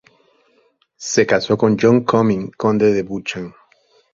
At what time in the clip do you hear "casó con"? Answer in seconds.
1.27-1.77